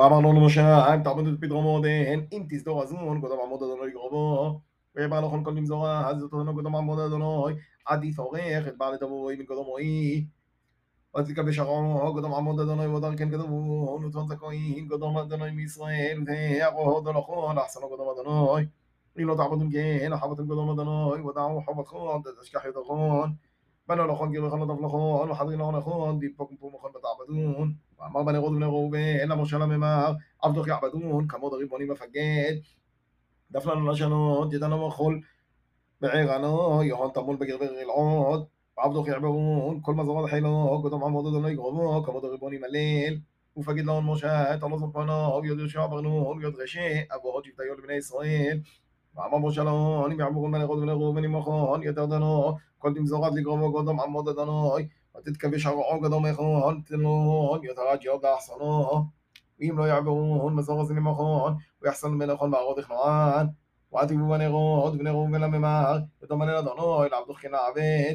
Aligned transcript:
Pamanonochan, 0.00 1.02
Talmud 1.04 1.38
Pidromode, 1.38 2.10
and 2.10 2.22
Intis 2.30 2.64
Dorazun, 2.64 3.02
Godamoda 3.20 3.68
Donoy, 3.68 4.60
Rebalon 4.96 5.44
Colimzoa, 5.44 6.04
has 6.06 6.22
the 6.22 6.28
Godamoda 6.30 7.10
Donoy, 7.10 7.58
Adi 7.86 8.10
Thore, 8.12 8.72
Balado, 8.80 9.30
even 9.32 9.44
Godomoi, 9.46 10.26
Patrick 11.14 11.36
Bisharon, 11.44 12.00
Godamoda 12.14 12.64
Donoy, 12.64 12.88
Wodarkin 12.88 13.30
Godomu, 13.30 14.00
Nutonzacoin, 14.00 14.88
Godomadonoi 14.88 15.52
Misrael, 15.54 16.24
Hodolokon, 16.74 17.58
Asano 17.58 17.86
Godomadonoi, 17.88 18.66
Rilo 19.18 19.36
Tabadum 19.36 19.70
Gain, 19.70 20.10
Habatum 20.12 20.46
Godomadonoi, 20.48 21.22
without 21.22 21.62
Hobacon, 21.66 22.24
the 22.24 22.32
Skahidon, 22.42 23.36
Banalokon, 23.86 24.32
Gilakonov, 24.32 25.36
Hadrinonakon, 25.36 26.18
Deep 26.18 26.38
Pokum 26.38 26.56
Pumokan, 26.58 26.90
but 26.90 27.02
Abadun. 27.02 27.74
אמר 28.10 28.22
בנרות 28.22 28.50
ובני 28.50 28.64
ראובן, 28.64 28.98
אין 28.98 29.30
שלום 29.44 29.70
למשה 29.72 30.10
אף 30.46 30.52
דוח 30.54 30.66
יעבדון, 30.66 31.28
כמוד 31.28 31.52
הריבוני 31.54 31.84
מפגד, 31.84 32.52
דף 33.50 33.66
לנו 33.66 33.90
לשנות, 33.90 34.52
ידענו 34.52 34.86
מחול, 34.86 35.20
בערנו, 36.00 36.82
יהון 36.82 37.10
תמול 37.14 37.36
בגרבר 37.36 37.70
אלעוד, 37.80 38.44
דוח 38.92 39.06
יעברון, 39.08 39.78
כל 39.82 39.94
מזורת 39.94 40.30
חילוק, 40.30 40.84
ותם 40.84 41.04
עמוד 41.04 41.26
אדונו 41.26 41.48
יגרמו, 41.48 42.02
כמוד 42.06 42.24
הריבוני 42.24 42.58
מלל, 42.58 43.16
ופגד 43.56 43.84
לאון 43.84 44.04
משה, 44.06 44.58
תרלוז 44.58 44.82
אוב 45.08 45.44
יוד 45.44 45.58
יהושע 45.58 45.86
ברנון, 45.86 46.42
יוד 46.42 46.54
רשע, 46.62 47.00
אבוהות 47.14 47.44
שבטיו 47.44 47.74
לבני 47.78 47.94
ישראל. 47.94 48.60
ואמר 49.16 49.38
בו 49.38 49.52
שלום, 49.52 50.10
אם 50.12 50.20
יעברו 50.20 50.48
מלאכות 50.48 50.78
ולראובן 50.78 51.24
עמכון, 51.24 51.82
יותר 51.82 52.06
דנו, 52.06 52.52
כל 52.78 52.94
תמזורת 52.94 53.32
לגרמו, 53.34 53.72
קודם 53.72 54.00
עמוד 54.00 54.28
אדוני. 54.28 54.84
ותתכבש 55.18 55.66
הרעו 55.66 56.00
ממך, 56.20 56.40
יתרג'י 57.66 58.08
עוד 58.08 58.24
אחסנו, 58.24 58.90
ואם 59.60 59.74
לא 59.78 59.84
יעברו, 59.84 60.50
מזור 60.50 60.80
הזנים 60.80 61.06
אחרון, 61.06 61.54
ויחסן 61.82 62.08
מלאכון 62.08 62.50
בערות 62.50 62.78
הכנוען, 62.78 63.46
ועתיבו 63.92 64.28
בנרות, 64.28 64.96
בני 64.98 65.10
ראובן 65.10 65.40
לממר, 65.40 65.98
ותאמר 66.22 66.50
אל 66.50 66.56
אדונו, 66.56 67.04
אל 67.04 67.14
עבדוך 67.14 67.38
כנעבד, 67.40 68.14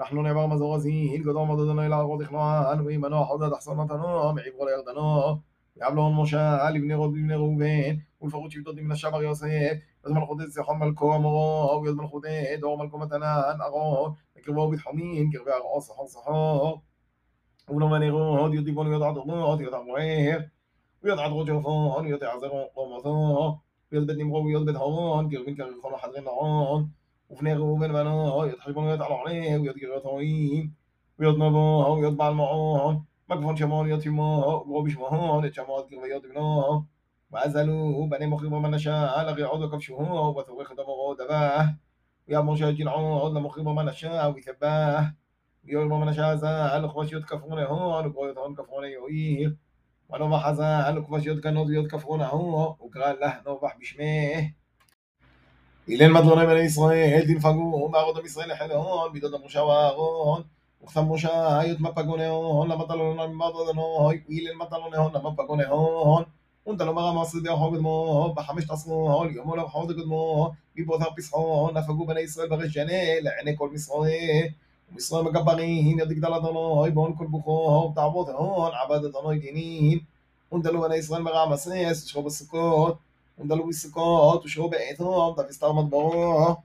אנחנו 0.00 0.22
נעבר 0.22 0.46
מזור 0.46 0.74
הזין, 0.74 1.22
גדול 1.22 1.48
מדודנו 1.48 1.82
אל 1.82 1.92
הערות 1.92 2.20
הכנוען, 2.20 2.80
וימנוע 2.86 3.24
חודד 3.24 3.52
אחסון 3.52 3.76
מתנו, 3.80 4.32
מעברו 4.32 4.66
לירדנו, 4.66 5.36
ויבלון 5.76 6.14
משה 6.16 6.70
לבני 6.70 6.94
רות 6.94 7.10
לבני 7.14 7.34
ראובן 7.34 7.94
ולפרות 8.22 8.50
שבטות 8.50 8.76
מן 8.76 8.92
השבר 8.92 9.22
יוסף 9.22 9.72
ואז 10.04 10.12
מלכות 10.12 10.38
את 10.40 10.50
זכון 10.52 10.78
מלכו 10.78 11.16
אמורו 11.16 11.80
ויאז 11.82 11.94
מלכות 11.94 12.22
את 12.24 12.62
אור 12.62 12.78
מלכו 12.78 12.98
מתנן 12.98 13.22
ארון 13.64 14.12
וקרבו 14.38 14.70
בתחומין 14.70 15.30
קרבי 15.32 15.50
ארעו 15.50 15.80
סחור 15.80 16.08
סחור 16.08 16.80
ולא 17.70 17.88
מנרות 17.88 18.54
יודיבון 18.54 18.86
ויודעת 18.86 19.16
רות 19.16 19.60
יודעת 19.60 19.80
מוער 19.86 20.38
ויודעת 21.02 21.30
רות 21.30 21.46
שרפון 21.46 22.04
ויודעת 22.06 22.34
עזר 22.36 22.48
רמותו 22.76 23.58
ויוד 23.92 24.06
בית 24.06 24.16
נמרו 24.18 24.44
ויוד 24.44 24.66
בית 24.66 24.76
הורון 24.76 25.30
קרבין 25.30 25.54
קרחון 25.54 25.94
וחדרי 25.94 26.20
נעון 26.20 26.84
ובני 27.30 27.54
ראובן 27.54 27.92
בנו 27.92 28.42
יודעת 28.46 28.60
חשבון 28.60 28.84
ויודעת 28.84 29.06
על 29.06 29.12
עורי 29.12 29.58
ויוד 29.60 29.76
גרעות 29.76 30.04
הורים 30.04 30.68
ויוד 31.18 31.36
נבו 31.36 31.96
ויוד 32.00 32.16
בעל 32.16 32.34
מעון 32.34 32.96
مجموع 33.28 33.54
شمان 33.54 33.90
يطيما 33.90 34.44
وبش 34.46 34.96
مهون 34.96 35.44
الشمات 35.44 35.88
كغيات 35.90 36.22
بنا 36.22 36.84
وعزلوا 37.30 38.06
بني 38.06 38.26
مخيب 38.26 38.54
من 38.54 38.70
نشاء 38.70 39.22
لغي 39.24 39.42
عود 39.44 39.68
كبشه 39.72 39.94
وثوي 39.94 40.64
خدم 40.64 40.82
غودباه 40.82 41.76
ويا 42.28 42.38
مرشا 42.40 42.70
جنعود 42.70 43.32
لمخيب 43.36 43.68
من 43.68 43.84
نشاء 43.84 44.32
ويثباه 44.32 45.14
ويوم 45.64 46.00
من 46.00 46.06
نشاء 46.06 46.36
زال 46.36 46.90
خبش 46.90 47.12
يتكفون 47.12 47.58
هون 47.58 48.06
وقويت 48.06 48.38
هون 48.38 48.54
كفون 48.54 48.84
يويه 48.84 49.56
ونوبح 50.08 50.52
زال 50.52 51.06
خبش 51.06 51.26
يتكنود 51.26 51.66
ويتكفون 51.70 52.20
هون 52.22 52.76
وقال 52.80 53.20
له 53.20 53.42
نوبح 53.46 53.76
بشميه 53.80 54.66
הלל 55.88 56.10
מדרוני 56.14 56.46
בני 56.46 56.58
ישראל, 56.68 57.24
תנפגו, 57.28 57.88
מערוד 57.88 58.18
עם 58.18 58.26
ישראל 58.26 58.50
החל 58.50 58.72
הון, 58.72 59.12
מידות 59.12 59.34
המושב 59.34 59.60
הארון, 59.60 60.42
Uxamusha, 60.84 61.58
Ayut 61.64 61.78
Mapagoneon, 61.78 62.68
la 62.68 62.76
Matalon, 62.76 63.16
Matadonoy, 63.34 64.22
Quil, 64.26 64.54
Mataloneon, 64.54 65.12
la 65.12 65.20
Mapagoneon, 65.20 66.26
وانت 66.66 66.82
لو 66.82 66.92
مغا 66.94 67.12
مصر 67.12 67.38
دي 67.38 67.50
حوض 67.50 67.78
مو 67.78 68.26
بحمش 68.28 68.66
تصمو 68.66 69.22
اليوم 69.24 69.54
لو 69.54 69.68
حوض 69.68 69.92
قد 69.92 70.06
مو 70.06 70.52
بيبوثا 70.76 71.08
بيصحو 71.14 71.70
نفقو 71.70 72.04
بني 72.04 72.24
اسرائيل 72.24 72.50
بغجاني 72.50 73.20
لعيني 73.20 73.56
كل 73.56 73.68
مصري 73.74 74.54
ومصري 74.92 75.22
مقبرين 75.22 76.00
يدك 76.00 76.16
دل 76.16 76.40
ضنوي 76.40 76.90
بون 76.90 77.14
كل 77.14 77.26
بخو 77.26 77.88
بتعبوث 77.88 78.28
هون 78.30 78.70
عباد 78.72 79.00
ضنوي 79.06 79.38
دينين 79.38 80.06
وانت 80.50 80.66
لو 80.66 80.80
بني 80.88 80.98
اسرائيل 80.98 81.24
مغا 81.24 81.46
مصر 81.46 81.74
يشرب 81.74 82.26
السكوت 82.26 82.98
وانت 83.38 83.52
لو 83.52 83.62
بالسكوت 83.66 84.44
وشرب 84.44 84.74
عيثهم 84.74 85.34
ده 85.34 85.42
في 85.42 85.50
استعمد 85.50 85.90
بروه 85.90 86.58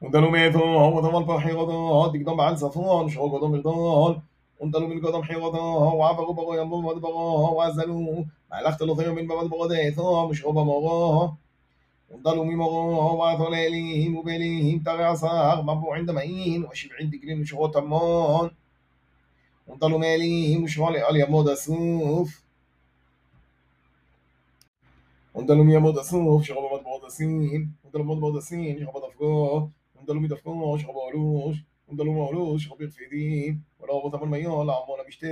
undanum 0.00 0.32
evon 0.38 0.92
wadam 0.94 1.12
al 1.14 1.24
pahirodon 1.26 2.12
digdom 2.14 2.36
ba'al 2.38 2.54
zafon 2.56 3.08
shrogodom 3.10 3.54
irdon 3.58 4.22
undanum 4.62 4.88
min 4.92 5.00
godom 5.00 5.22
hirodon 5.28 5.98
wa'avaru 6.00 6.34
baro 6.38 6.52
yambo 6.60 6.80
mod 6.82 7.00
baro 7.04 7.54
wa'azalu 7.58 8.24
מהלכת 8.50 8.80
לו 8.80 8.94
היום 9.00 9.14
מן 9.18 9.28
בבד 9.28 9.50
ברודתו 9.50 10.28
משרו 10.28 10.52
במורו 10.52 11.28
ונדלו 12.10 12.44
ממורו 12.44 13.18
ועתו 13.20 13.50
לאלים 13.50 14.16
ובאלים 14.16 14.78
תרי 14.78 15.04
עשר 15.04 15.62
מבו 15.62 15.94
עין 15.94 16.06
דמאין 16.06 16.64
ושבעים 16.72 17.08
דגלים 17.10 17.40
משרו 17.42 17.68
תמון 17.68 18.48
ונדלו 19.68 19.98
מאלים 19.98 20.64
ושרו 20.64 20.88
על 20.88 21.16
ימוד 21.16 21.48
הסוף 21.48 22.28
ונדלו 25.34 25.64
מימוד 25.64 25.98
הסוף 25.98 26.44
שרו 26.44 26.68
במד 26.70 26.84
ברודסין 26.84 27.64
ונדלו 27.84 28.04
במד 28.04 28.20
ברודסין 28.20 28.78
שרו 28.80 28.92
בדפגו 29.00 29.68
دلومي 30.08 30.28
دفكوش 30.28 30.86
خبالوش 30.86 31.56
ودلوم 31.88 32.18
اولوش 32.18 32.68
خبير 32.68 32.88
فيدين 32.88 33.62
ولا 33.80 33.98
ابو 33.98 34.10
ثمن 34.18 34.28
ميول 34.30 34.70
عمونا 34.70 35.02
مشته 35.08 35.28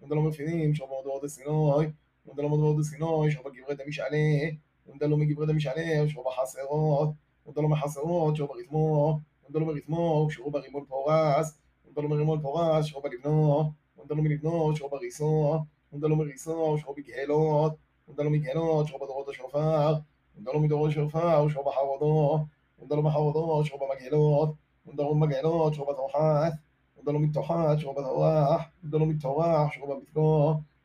ودلوم 0.00 0.30
فيدين 0.30 0.74
شبو 0.74 1.02
دود 1.04 1.26
سيناي 1.26 1.92
דלו 2.36 2.48
دود 2.62 2.82
سيناي 2.82 3.30
شبو 3.30 3.50
جبرت 3.50 3.86
مش 3.86 4.00
عليه 4.00 4.58
דלו 5.00 5.16
מגברי 5.16 5.46
דמשנה, 5.46 6.08
שרבו 6.08 6.30
חסרות, 6.30 7.08
דלו 7.54 7.68
מחסרות, 7.68 8.36
שרבו 8.36 8.52
ריתמו, 8.52 9.18
דלו 9.50 9.66
מריתמו, 9.66 10.28
שרבו 10.30 10.50
ברימון 10.50 10.84
פורס, 10.88 11.58
דלו 11.96 12.08
מרימון 12.08 12.40
פורס, 12.42 12.84
שרבו 12.86 13.08
לבנו, 13.08 13.70
דלו 14.08 14.22
מלבנו, 14.22 14.76
שרבו 14.76 14.90
בריסו, 14.96 15.58
דלו 15.94 16.16
מריסו, 16.16 16.78
שרבו 16.78 16.94
בגאלות, 16.94 17.72
דלו 18.16 18.30
מגאלות, 18.30 18.86
שרבו 18.88 19.06
דורות 19.06 19.28
השופר, 19.28 19.94
דלו 20.36 20.60
מדורות 20.60 20.90
השופר, 20.90 21.48
שרבו 21.48 21.70
בחרודו, 21.70 22.38
undaluma 22.82 23.10
xawadoma 23.14 23.64
shubaba 23.68 23.94
geelood 24.00 24.50
undaluma 24.88 25.26
geelood 25.32 25.72
shubad 25.76 25.96
waxaas 26.04 26.54
undalumito 26.98 27.40
xaa 27.48 27.76
shubad 27.82 28.06
waax 28.20 28.62
undalumito 28.84 29.28
waax 29.38 29.68
shuba 29.74 29.94
midkoo 30.00 30.40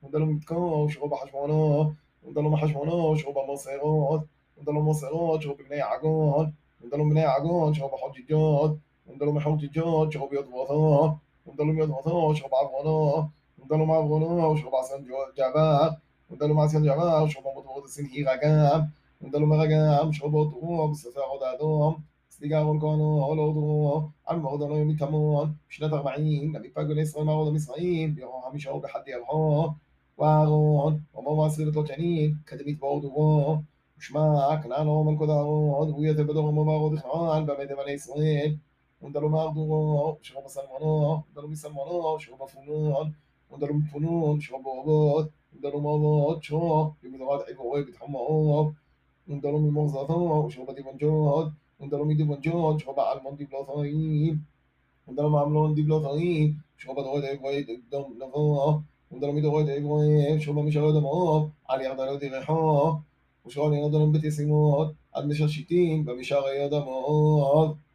undalumidkoo 0.06 0.70
shuba 0.94 1.16
xashmoonoo 1.22 1.90
undaluma 2.28 2.58
xashmoonoo 2.62 3.08
shuba 3.22 3.42
mooseerood 3.50 4.22
undaluma 4.60 4.86
mooseerood 4.88 5.38
shuba 5.44 5.56
binay 5.60 5.84
cagoon 5.92 6.46
undalum 6.84 7.08
binay 7.12 7.28
cagoon 7.32 7.70
shuba 7.78 7.96
xojijood 8.04 8.72
undaluma 9.12 9.40
xojijood 9.46 10.08
shuba 10.12 10.34
yod 10.38 10.48
wootoo 10.54 10.96
undalum 11.50 11.76
yod 11.82 11.92
wootoo 11.96 12.26
shuba 12.40 12.56
cabwoonoo 12.62 13.12
undaluma 13.62 13.94
cabwoonoo 14.00 14.50
shuba 14.62 14.78
casan 14.82 15.02
jabaad 15.40 15.92
undaluma 16.32 16.62
casan 16.66 16.84
jabaad 16.90 17.28
shuba 17.34 17.48
mudwood 17.56 17.86
sin 17.94 18.06
hiiqagaab 18.12 18.82
ודלו 19.24 19.48
מרגעם 19.48 20.14
שחובו 20.14 20.46
תרום, 20.50 20.94
ספר 20.94 21.20
עוד 21.30 21.42
אדום, 21.56 21.96
סליגה 22.30 22.60
ארון 22.60 22.80
כהנו, 22.80 23.26
עול 23.26 23.38
עוד 23.38 23.56
רום, 23.56 24.10
על 24.26 24.40
מרוד 24.40 24.62
אלוהים 24.62 24.88
מתמון, 24.88 25.54
בשנת 25.70 25.94
ארבעים, 25.94 26.56
נביא 26.56 26.70
פגו 26.74 26.94
לישראל 26.94 27.24
מרוד 27.26 27.48
המצרים, 27.48 28.14
ירום 28.18 28.42
המשעו 28.52 28.80
בחדי 28.80 29.14
ארחו, 29.14 29.68
ואהרון, 30.18 31.00
רמו 31.16 31.36
מעשרי 31.36 31.66
בתלות 31.66 31.88
שני, 31.88 32.32
קדמית 32.46 32.80
באור 32.80 33.02
דורו, 33.02 33.58
ושמע, 34.00 34.58
כנען 34.64 34.88
אור 34.88 35.06
מלכות 35.12 35.30
אהרון, 35.30 35.90
הוא 35.90 36.06
יתב 36.06 36.22
בדור 36.22 36.48
רמו 36.48 36.66
בארוד 36.66 36.94
יכנען, 36.94 37.46
במדם 37.46 37.80
עלי 37.80 37.92
ישראל, 37.92 38.56
ודלו 39.04 39.30
מארדורו, 39.30 40.18
שרום 40.22 40.44
בסלמונו, 40.46 41.18
ודלו 41.32 41.50
מסלמונו, 41.50 42.20
שרום 42.20 42.40
בפונון, 42.44 43.10
ודלו 43.54 43.74
מפונון, 43.74 44.42
שרום 44.42 44.64
באורות, 44.64 45.28
ודלו 45.58 45.82
מאורות, 45.82 46.44
שרום, 46.44 46.90
ובדורת 47.04 47.42
עבורי 47.50 47.84
בתחום 47.84 48.16
האור, 48.16 48.72
Indalomi 49.32 49.72
Mozatosh, 49.72 50.58
Robativonjot, 50.60 51.52
Indalomi 51.82 52.16
Divonjot, 52.20 52.82
Shoba 52.84 53.00
Almon 53.16 53.38
Diblotoim, 53.38 54.38
Indalom 55.10 55.36
Amlon 55.42 55.76
Diblotoim, 55.76 56.56
Shoba 56.78 57.04
Doret 57.06 57.40
Egway 57.40 57.66
Dom 57.90 58.18
Navo, 58.20 58.84
Indalomi 59.14 59.42
Doret 59.42 59.70
Egway, 59.80 60.38
Shoba 60.40 60.62
Misharo 60.62 60.92
Domo, 60.94 61.50
על 61.68 61.82
ירדנו 61.82 62.18
דרכו, 62.18 63.00
ושרון 63.48 63.74
ירדנו 63.74 64.12
בתסימות, 64.12 64.92
עד 65.14 65.26
משרשיתים 65.26 66.06
במשערי 66.06 66.66
אדמות. 66.66 67.91